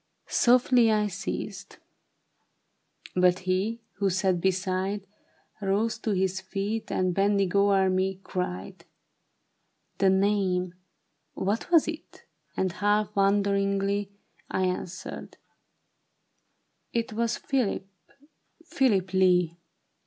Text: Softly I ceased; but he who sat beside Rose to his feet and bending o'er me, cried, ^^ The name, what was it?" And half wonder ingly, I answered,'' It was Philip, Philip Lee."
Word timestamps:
Softly 0.29 0.91
I 0.91 1.05
ceased; 1.05 1.77
but 3.15 3.37
he 3.45 3.81
who 3.97 4.09
sat 4.09 4.41
beside 4.41 5.05
Rose 5.61 5.99
to 5.99 6.09
his 6.13 6.41
feet 6.41 6.91
and 6.91 7.13
bending 7.13 7.55
o'er 7.55 7.87
me, 7.87 8.19
cried, 8.23 8.79
^^ 8.79 8.85
The 9.99 10.09
name, 10.09 10.73
what 11.35 11.69
was 11.69 11.87
it?" 11.87 12.25
And 12.57 12.71
half 12.71 13.15
wonder 13.15 13.51
ingly, 13.53 14.09
I 14.49 14.63
answered,'' 14.65 15.37
It 16.99 17.13
was 17.13 17.37
Philip, 17.37 17.85
Philip 18.65 19.13
Lee." 19.13 19.59